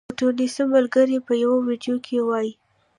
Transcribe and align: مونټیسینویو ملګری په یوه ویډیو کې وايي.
مونټیسینویو 0.19 0.71
ملګری 0.75 1.17
په 1.27 1.33
یوه 1.43 1.57
ویډیو 1.67 1.95
کې 2.05 2.17
وايي. 2.27 2.51